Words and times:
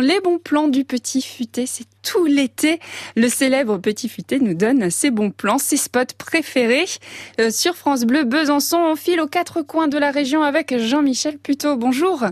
les 0.00 0.20
bons 0.20 0.38
plans 0.38 0.68
du 0.68 0.84
petit 0.84 1.22
futé. 1.22 1.66
C'est 1.66 1.86
tout 2.02 2.24
l'été. 2.24 2.80
Le 3.16 3.28
célèbre 3.28 3.78
petit 3.78 4.08
futé 4.08 4.38
nous 4.40 4.54
donne 4.54 4.90
ses 4.90 5.10
bons 5.10 5.30
plans, 5.30 5.58
ses 5.58 5.76
spots 5.76 6.14
préférés. 6.16 6.86
Euh, 7.40 7.50
sur 7.50 7.76
France 7.76 8.04
Bleu 8.04 8.24
Besançon, 8.24 8.78
on 8.78 8.96
file 8.96 9.20
aux 9.20 9.26
quatre 9.26 9.62
coins 9.62 9.88
de 9.88 9.98
la 9.98 10.10
région 10.10 10.42
avec 10.42 10.76
Jean-Michel 10.76 11.38
Puteau. 11.38 11.76
Bonjour. 11.76 12.24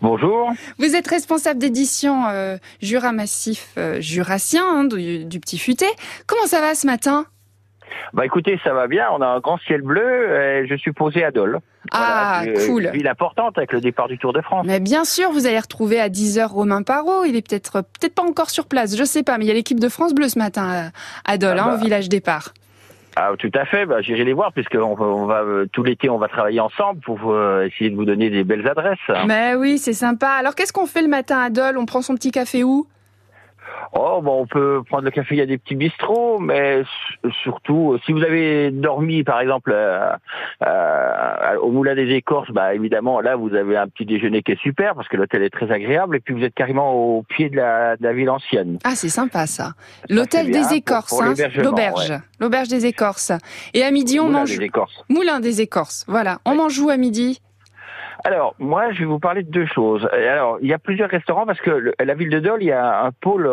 Bonjour. 0.00 0.52
Vous 0.78 0.94
êtes 0.94 1.06
responsable 1.06 1.60
d'édition 1.60 2.26
euh, 2.28 2.56
Jura 2.80 3.12
Massif 3.12 3.68
euh, 3.76 4.00
Jurassien 4.00 4.64
hein, 4.66 4.84
du, 4.84 5.24
du 5.24 5.40
Petit 5.40 5.58
Futé. 5.58 5.86
Comment 6.26 6.46
ça 6.46 6.60
va 6.60 6.74
ce 6.74 6.86
matin? 6.86 7.26
Bah 8.12 8.24
écoutez, 8.24 8.58
ça 8.64 8.72
va 8.72 8.86
bien. 8.86 9.06
On 9.12 9.20
a 9.20 9.26
un 9.26 9.40
grand 9.40 9.58
ciel 9.58 9.82
bleu. 9.82 10.30
Et 10.62 10.66
je 10.68 10.74
suis 10.76 10.92
posé 10.92 11.24
à 11.24 11.30
Dole. 11.30 11.58
Ah, 11.92 12.42
Voilà, 12.44 12.66
cool. 12.66 12.84
Une 12.86 12.90
ville 12.90 13.08
importante 13.08 13.56
avec 13.58 13.72
le 13.72 13.80
départ 13.80 14.08
du 14.08 14.18
Tour 14.18 14.32
de 14.32 14.40
France. 14.40 14.66
Mais 14.66 14.80
bien 14.80 15.04
sûr, 15.04 15.30
vous 15.30 15.46
allez 15.46 15.58
retrouver 15.58 16.00
à 16.00 16.08
10h 16.08 16.46
Romain 16.46 16.82
Parot. 16.82 17.24
Il 17.24 17.36
est 17.36 17.46
peut-être 17.48 17.80
peut-être 17.82 18.14
pas 18.14 18.22
encore 18.22 18.50
sur 18.50 18.66
place, 18.66 18.96
je 18.96 19.04
sais 19.04 19.22
pas, 19.22 19.38
mais 19.38 19.44
il 19.44 19.48
y 19.48 19.50
a 19.50 19.54
l'équipe 19.54 19.80
de 19.80 19.88
France 19.88 20.14
Bleu 20.14 20.28
ce 20.28 20.38
matin 20.38 20.90
à, 21.26 21.32
à 21.32 21.38
Dole, 21.38 21.56
Ah 21.58 21.64
hein, 21.64 21.66
bah. 21.68 21.74
au 21.74 21.78
village 21.78 22.08
départ. 22.08 22.52
Ah, 23.16 23.30
tout 23.36 23.50
à 23.54 23.64
fait. 23.64 23.84
Bah, 23.84 24.00
j'irai 24.00 24.22
les 24.24 24.32
voir 24.32 24.52
puisque 24.52 24.74
on 24.76 24.94
va, 24.94 25.04
on 25.06 25.26
va, 25.26 25.40
euh, 25.42 25.66
tout 25.72 25.82
l'été 25.82 26.08
on 26.08 26.18
va 26.18 26.28
travailler 26.28 26.60
ensemble 26.60 27.00
pour 27.00 27.32
euh, 27.32 27.66
essayer 27.66 27.90
de 27.90 27.96
vous 27.96 28.04
donner 28.04 28.30
des 28.30 28.44
belles 28.44 28.68
adresses. 28.68 28.98
Mais 29.26 29.54
oui, 29.56 29.78
c'est 29.78 29.92
sympa. 29.92 30.28
Alors 30.28 30.54
qu'est-ce 30.54 30.72
qu'on 30.72 30.86
fait 30.86 31.02
le 31.02 31.08
matin 31.08 31.38
à 31.40 31.50
Dole? 31.50 31.78
On 31.78 31.86
prend 31.86 32.00
son 32.02 32.14
petit 32.14 32.30
café 32.30 32.62
où? 32.62 32.86
Oh, 33.92 34.20
bon, 34.22 34.42
on 34.42 34.46
peut 34.46 34.82
prendre 34.88 35.04
le 35.04 35.10
café. 35.10 35.34
Il 35.34 35.38
y 35.38 35.42
a 35.42 35.46
des 35.46 35.58
petits 35.58 35.74
bistrots, 35.74 36.38
mais 36.38 36.82
surtout 37.42 37.98
si 38.04 38.12
vous 38.12 38.22
avez 38.22 38.70
dormi 38.70 39.24
par 39.24 39.40
exemple 39.40 39.72
euh, 39.74 40.10
euh, 40.64 41.56
au 41.60 41.70
Moulin 41.70 41.94
des 41.94 42.10
Écorces, 42.14 42.50
bah 42.50 42.74
évidemment 42.74 43.20
là 43.20 43.36
vous 43.36 43.54
avez 43.54 43.76
un 43.76 43.88
petit 43.88 44.04
déjeuner 44.04 44.42
qui 44.42 44.52
est 44.52 44.60
super 44.60 44.94
parce 44.94 45.08
que 45.08 45.16
l'hôtel 45.16 45.42
est 45.42 45.50
très 45.50 45.70
agréable 45.70 46.16
et 46.16 46.20
puis 46.20 46.34
vous 46.34 46.42
êtes 46.42 46.54
carrément 46.54 46.94
au 46.94 47.22
pied 47.22 47.48
de 47.50 47.56
la, 47.56 47.96
de 47.96 48.02
la 48.02 48.12
ville 48.12 48.30
ancienne. 48.30 48.78
Ah, 48.84 48.94
c'est 48.94 49.08
sympa 49.08 49.46
ça. 49.46 49.72
L'hôtel 50.08 50.50
des 50.50 50.74
Écorces, 50.74 51.20
hein, 51.20 51.34
l'auberge, 51.56 52.10
ouais. 52.10 52.18
l'auberge 52.40 52.68
des 52.68 52.86
Écorces. 52.86 53.32
Et 53.74 53.82
à 53.82 53.90
midi, 53.90 54.20
on 54.20 54.24
Moulin 54.24 54.38
mange 54.40 54.58
des 54.58 54.64
Écorces. 54.64 55.04
Moulin 55.08 55.40
des 55.40 55.60
Écorces. 55.60 56.04
Voilà, 56.08 56.38
on 56.44 56.54
mange 56.54 56.78
où 56.78 56.90
à 56.90 56.96
midi? 56.96 57.40
Alors, 58.24 58.54
moi, 58.58 58.90
je 58.92 58.98
vais 59.00 59.04
vous 59.04 59.20
parler 59.20 59.42
de 59.44 59.50
deux 59.50 59.66
choses. 59.66 60.08
Euh, 60.12 60.32
Alors, 60.32 60.58
il 60.60 60.68
y 60.68 60.72
a 60.74 60.78
plusieurs 60.78 61.08
restaurants 61.08 61.46
parce 61.46 61.60
que 61.60 61.70
le- 61.70 61.94
la 62.04 62.14
ville 62.14 62.30
de 62.30 62.40
Dole, 62.40 62.62
il 62.62 62.66
y 62.66 62.72
a 62.72 63.04
un 63.04 63.12
pôle 63.12 63.44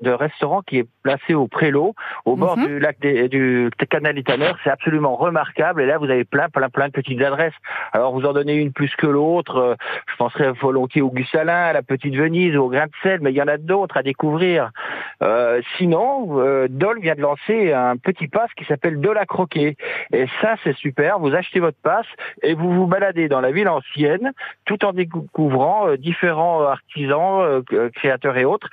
de 0.00 0.10
restaurants 0.10 0.62
qui 0.62 0.78
est 0.78 0.86
placé 1.02 1.34
au 1.34 1.48
Prélo, 1.48 1.94
au 2.24 2.36
bord 2.36 2.56
Mhm. 2.56 2.66
du 2.66 2.78
lac 2.78 2.98
des, 3.00 3.28
du 3.28 3.70
canal 3.90 4.22
Tanneurs. 4.22 4.56
C'est 4.62 4.70
absolument 4.70 5.16
remarquable. 5.16 5.82
Et 5.82 5.86
là, 5.86 5.98
vous 5.98 6.04
avez 6.10 6.24
plein, 6.24 6.48
plein, 6.48 6.68
plein 6.70 6.86
de 6.86 6.92
petites 6.92 7.20
adresses. 7.22 7.54
Alors, 7.92 8.12
vous 8.12 8.24
en 8.24 8.32
donnez 8.32 8.54
une 8.54 8.72
plus 8.72 8.94
que 8.96 9.06
l'autre. 9.06 9.56
Euh, 9.56 9.74
Je 10.06 10.16
penserais 10.16 10.52
volontiers 10.52 11.02
au 11.02 11.10
Gussalin, 11.10 11.64
à 11.64 11.72
la 11.72 11.82
Petite 11.82 12.14
Venise, 12.14 12.56
au 12.56 12.68
Grain 12.68 12.86
de 12.86 12.92
Sel, 13.02 13.18
mais 13.20 13.32
il 13.32 13.36
y 13.36 13.42
en 13.42 13.48
a 13.48 13.56
d'autres 13.58 13.96
à 13.96 14.02
découvrir. 14.02 14.70
Euh, 15.22 15.60
sinon, 15.76 16.38
euh, 16.40 16.68
Dole 16.70 17.00
vient 17.00 17.14
de 17.16 17.20
lancer 17.20 17.72
un 17.72 17.96
petit 17.96 18.28
pass 18.28 18.50
qui 18.56 18.64
s'appelle 18.64 19.00
Dole 19.00 19.18
à 19.18 19.26
croquer. 19.26 19.76
Et 20.12 20.26
ça, 20.40 20.54
c'est 20.62 20.76
super. 20.76 21.18
Vous 21.18 21.34
achetez 21.34 21.58
votre 21.60 21.78
passe 21.82 22.06
et 22.42 22.54
vous 22.54 22.72
vous 22.72 22.86
baladez 22.86 23.28
dans 23.28 23.40
la 23.40 23.50
ville 23.50 23.68
tout 24.64 24.84
en 24.84 24.92
découvrant 24.92 25.88
euh, 25.88 25.96
différents 25.96 26.62
artisans, 26.62 27.42
euh, 27.42 27.62
euh, 27.72 27.90
créateurs 27.90 28.36
et 28.36 28.44
autres. 28.44 28.68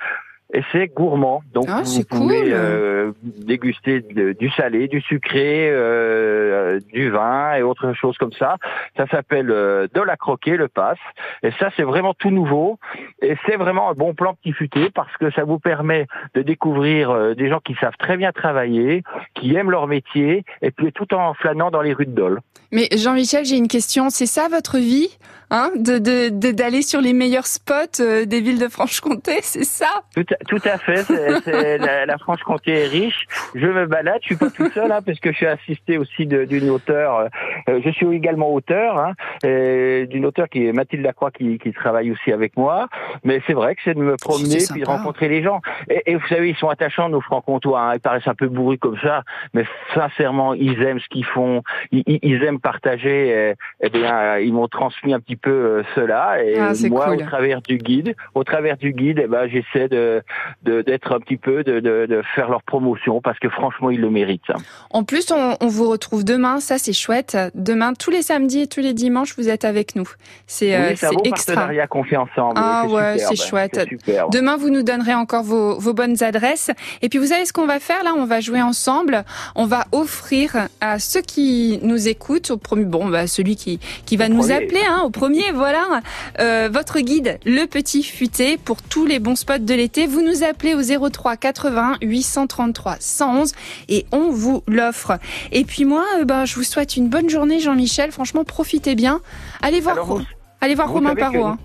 Et 0.54 0.62
c'est 0.70 0.88
gourmand. 0.88 1.42
Donc 1.54 1.66
Ah, 1.68 1.82
vous 1.84 2.04
pouvez 2.04 2.40
cool. 2.42 2.50
euh, 2.52 3.12
déguster 3.24 4.00
de- 4.00 4.32
du 4.32 4.50
salé, 4.50 4.86
du 4.86 5.00
sucré, 5.00 5.68
euh, 5.70 6.78
du 6.92 7.10
vin 7.10 7.54
et 7.54 7.62
autres 7.62 7.92
choses 7.94 8.16
comme 8.18 8.32
ça. 8.32 8.56
Ça 8.96 9.06
s'appelle 9.08 9.50
euh, 9.50 9.86
de 9.94 10.00
la 10.00 10.16
croquer, 10.16 10.56
le 10.56 10.68
pass. 10.68 10.98
Et 11.42 11.50
ça, 11.58 11.70
c'est 11.76 11.82
vraiment 11.82 12.14
tout 12.14 12.30
nouveau. 12.30 12.78
Et 13.22 13.34
c'est 13.46 13.56
vraiment 13.56 13.90
un 13.90 13.94
bon 13.94 14.14
plan 14.14 14.34
petit 14.34 14.52
futé 14.52 14.90
parce 14.94 15.14
que 15.16 15.30
ça 15.32 15.44
vous 15.44 15.58
permet 15.58 16.06
de 16.34 16.42
découvrir 16.42 17.10
euh, 17.10 17.34
des 17.34 17.48
gens 17.48 17.60
qui 17.60 17.74
savent 17.80 17.96
très 17.98 18.16
bien 18.16 18.32
travailler, 18.32 19.02
qui 19.34 19.54
aiment 19.54 19.70
leur 19.70 19.86
métier, 19.86 20.44
et 20.60 20.70
puis 20.70 20.92
tout 20.92 21.14
en 21.14 21.34
flânant 21.34 21.70
dans 21.70 21.82
les 21.82 21.92
rues 21.94 22.06
de 22.06 22.12
Dole. 22.12 22.40
Mais 22.72 22.88
Jean-Michel, 22.96 23.44
j'ai 23.44 23.56
une 23.56 23.68
question. 23.68 24.10
C'est 24.10 24.26
ça 24.26 24.48
votre 24.50 24.78
vie 24.78 25.16
hein, 25.50 25.70
de 25.76 25.98
de- 25.98 26.28
de- 26.30 26.50
d'aller 26.52 26.82
sur 26.82 27.00
les 27.00 27.12
meilleurs 27.12 27.46
spots 27.46 28.00
euh, 28.00 28.24
des 28.24 28.40
villes 28.40 28.58
de 28.58 28.68
Franche-Comté, 28.68 29.38
c'est 29.42 29.64
ça? 29.64 30.02
Tout 30.48 30.60
à, 30.64 30.78
fait. 30.78 31.04
c'est- 31.04 31.78
la, 31.78 32.06
la 32.06 32.18
Franche-Comté 32.18 32.72
est 32.84 32.86
riche. 32.88 33.26
Je 33.54 33.66
me 33.66 33.86
balade. 33.86 34.18
Je 34.22 34.26
suis 34.26 34.36
pas 34.36 34.50
tout 34.50 34.68
seul, 34.70 34.90
hein, 34.92 35.00
parce 35.04 35.18
que 35.20 35.30
je 35.32 35.36
suis 35.36 35.46
assisté 35.46 35.98
aussi 35.98 36.26
d'une 36.26 36.70
auteure. 36.70 37.28
euh, 37.68 37.80
je 37.84 37.90
suis 37.90 38.06
également 38.14 38.52
auteur 38.52 38.98
hein, 38.98 39.12
et 39.44 40.06
d'une 40.08 40.26
auteure 40.26 40.48
qui 40.48 40.66
est 40.66 40.72
Mathilde 40.72 41.04
Lacroix, 41.04 41.30
qui, 41.30 41.58
qui 41.58 41.72
travaille 41.72 42.10
aussi 42.10 42.32
avec 42.32 42.56
moi. 42.56 42.88
Mais 43.24 43.40
c'est 43.46 43.52
vrai 43.54 43.74
que 43.74 43.80
c'est 43.84 43.94
de 43.94 44.00
me 44.00 44.16
promener 44.16 44.58
puis 44.72 44.80
de 44.80 44.86
rencontrer 44.86 45.28
les 45.28 45.42
gens. 45.42 45.60
Et, 45.88 46.02
et 46.12 46.14
vous 46.16 46.26
savez, 46.28 46.48
ils 46.50 46.56
sont 46.56 46.68
attachants 46.68 47.08
nos 47.08 47.20
francs-comtois. 47.20 47.80
hein. 47.80 47.94
Ils 47.94 48.00
paraissent 48.00 48.28
un 48.28 48.34
peu 48.34 48.48
bourrus 48.48 48.78
comme 48.78 48.98
ça, 49.02 49.22
mais 49.54 49.64
sincèrement, 49.94 50.54
ils 50.54 50.82
aiment 50.82 51.00
ce 51.00 51.08
qu'ils 51.08 51.24
font. 51.24 51.62
Ils, 51.90 52.02
ils- 52.06 52.42
aiment 52.42 52.60
partager. 52.60 53.28
Et, 53.28 53.54
eh 53.82 53.88
bien, 53.90 54.14
euh, 54.16 54.40
ils 54.40 54.52
m'ont 54.52 54.66
transmis 54.68 55.14
un 55.14 55.20
petit 55.20 55.36
peu 55.36 55.50
euh, 55.50 55.82
cela. 55.94 56.42
Et 56.44 56.58
Ah, 56.58 56.72
moi, 56.88 57.06
cool. 57.06 57.14
au 57.16 57.20
travers 57.20 57.62
du 57.62 57.76
guide, 57.78 58.14
au 58.34 58.42
travers 58.44 58.76
du 58.76 58.92
guide, 58.92 59.20
eh 59.22 59.26
ben, 59.28 59.46
j'essaie 59.48 59.88
de 59.88 60.22
de- 60.62 60.82
d'être 60.82 61.12
un 61.12 61.20
petit 61.20 61.36
peu, 61.36 61.62
de, 61.64 61.80
de, 61.80 62.06
de 62.06 62.22
faire 62.34 62.48
leur 62.50 62.62
promotion 62.62 63.20
parce 63.20 63.38
que 63.42 63.48
franchement, 63.48 63.90
ils 63.90 64.00
le 64.00 64.08
méritent. 64.08 64.46
ça. 64.46 64.54
En 64.90 65.02
plus, 65.02 65.30
on, 65.32 65.56
on 65.60 65.66
vous 65.66 65.88
retrouve 65.90 66.24
demain, 66.24 66.60
ça 66.60 66.78
c'est 66.78 66.92
chouette. 66.92 67.36
Demain, 67.54 67.92
tous 67.94 68.10
les 68.10 68.22
samedis 68.22 68.60
et 68.62 68.66
tous 68.68 68.80
les 68.80 68.94
dimanches, 68.94 69.34
vous 69.36 69.48
êtes 69.48 69.64
avec 69.64 69.96
nous. 69.96 70.08
C'est 70.46 70.76
euh, 70.76 70.90
oui, 70.90 70.96
c'est 70.96 71.06
un 71.06 71.10
c'est 71.10 71.16
beau 71.16 71.22
extra. 71.24 71.54
partenariat 71.54 71.86
qu'on 71.88 72.04
fait 72.04 72.16
ensemble. 72.16 72.54
Ah 72.56 72.86
ouais, 72.88 73.18
c'est 73.18 73.34
chouette. 73.36 73.80
Superbe. 73.88 74.32
Demain, 74.32 74.56
vous 74.56 74.70
nous 74.70 74.82
donnerez 74.84 75.14
encore 75.14 75.42
vos, 75.42 75.76
vos 75.78 75.92
bonnes 75.92 76.22
adresses. 76.22 76.70
Et 77.02 77.08
puis, 77.08 77.18
vous 77.18 77.26
savez 77.26 77.44
ce 77.44 77.52
qu'on 77.52 77.66
va 77.66 77.80
faire? 77.80 78.04
Là 78.04 78.14
On 78.16 78.24
va 78.26 78.40
jouer 78.40 78.62
ensemble. 78.62 79.24
On 79.56 79.66
va 79.66 79.86
offrir 79.90 80.68
à 80.80 81.00
ceux 81.00 81.20
qui 81.22 81.80
nous 81.82 82.06
écoutent, 82.08 82.52
au 82.52 82.56
premier, 82.56 82.84
bon, 82.84 83.08
bah, 83.08 83.26
celui 83.26 83.56
qui, 83.56 83.80
qui 84.06 84.16
va 84.16 84.26
Au 84.26 84.28
nous 84.28 84.38
premier. 84.40 84.54
appeler, 84.54 84.82
hein, 84.88 85.02
au 85.04 85.10
premier, 85.10 85.50
voilà, 85.52 86.00
euh, 86.38 86.68
votre 86.72 87.00
guide, 87.00 87.38
le 87.44 87.66
petit 87.66 88.04
futé, 88.04 88.56
pour 88.56 88.82
tous 88.82 89.04
les 89.04 89.18
bons 89.18 89.36
spots 89.36 89.58
de 89.58 89.74
l'été. 89.74 90.06
Vous 90.06 90.22
nous 90.22 90.44
appelez 90.44 90.74
au 90.74 91.08
03 91.10 91.36
80 91.36 91.96
833 92.02 92.96
111 93.32 93.52
et 93.88 94.06
on 94.12 94.30
vous 94.30 94.62
l'offre. 94.66 95.18
Et 95.50 95.64
puis 95.64 95.84
moi, 95.84 96.04
ben, 96.24 96.44
je 96.44 96.54
vous 96.56 96.62
souhaite 96.62 96.96
une 96.96 97.08
bonne 97.08 97.28
journée, 97.30 97.60
Jean-Michel. 97.60 98.12
Franchement, 98.12 98.44
profitez 98.44 98.94
bien. 98.94 99.20
Allez 99.62 99.80
voir, 99.80 99.94
Alors, 99.94 100.06
vous- 100.06 100.22
allez 100.60 100.74
voir 100.74 100.88
vous 100.88 100.94
Romain 100.94 101.14
Parot. 101.14 101.44
hein. 101.44 101.58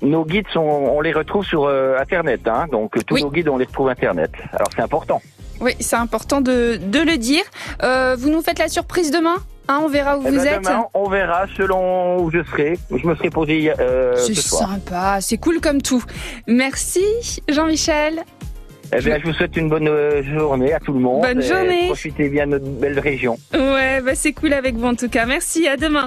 Nos 0.00 0.24
guides 0.24 0.46
sont, 0.52 0.60
on 0.60 1.00
les 1.00 1.12
retrouve 1.12 1.44
sur 1.44 1.64
euh, 1.64 1.96
Internet, 2.00 2.42
hein, 2.46 2.66
donc 2.70 2.92
tous 3.04 3.14
Oui. 3.16 3.22
nos 3.24 3.30
guides 3.32 3.48
on 3.48 3.56
les 3.56 3.64
retrouve 3.64 3.88
Internet. 3.88 4.30
Alors 4.52 4.68
c'est 4.74 4.82
important. 4.82 5.20
Oui, 5.60 5.72
c'est 5.80 5.96
important 5.96 6.40
de, 6.40 6.76
de 6.80 7.00
le 7.00 7.16
dire. 7.18 7.42
Euh, 7.82 8.14
vous 8.16 8.30
nous 8.30 8.40
faites 8.40 8.60
la 8.60 8.68
surprise 8.68 9.10
demain 9.10 9.34
hein, 9.66 9.80
On 9.82 9.88
verra 9.88 10.16
où 10.16 10.22
Eh 10.24 10.30
vous 10.30 10.36
ben, 10.36 10.46
êtes. 10.46 10.62
demain, 10.62 10.84
on 10.94 11.08
verra 11.08 11.46
selon 11.56 12.22
où 12.22 12.30
je 12.30 12.44
serai. 12.44 12.78
Je 12.96 13.04
me 13.08 13.16
serai 13.16 13.28
posé 13.30 13.72
euh, 13.80 14.14
c'est 14.14 14.34
ce 14.34 14.42
soir. 14.42 14.70
sympa, 14.70 15.18
c'est 15.20 15.38
cool 15.38 15.60
comme 15.60 15.82
tout. 15.82 16.04
Merci 16.46 17.02
Jean-Michel. 17.48 18.22
Eh 18.96 19.00
bien, 19.00 19.18
je 19.18 19.24
vous 19.24 19.32
souhaite 19.32 19.56
une 19.56 19.68
bonne 19.68 19.88
euh, 19.88 20.22
journée 20.22 20.72
à 20.72 20.80
tout 20.80 20.92
le 20.92 21.00
monde. 21.00 21.22
Bonne 21.22 21.42
journée. 21.42 21.86
Profitez 21.86 22.28
bien 22.28 22.46
de 22.46 22.52
notre 22.52 22.66
belle 22.66 22.98
région. 22.98 23.38
Ouais, 23.52 24.00
bah 24.00 24.14
c'est 24.14 24.32
cool 24.32 24.52
avec 24.52 24.76
vous 24.76 24.86
en 24.86 24.94
tout 24.94 25.08
cas. 25.08 25.26
Merci, 25.26 25.68
à 25.68 25.76
demain. 25.76 25.96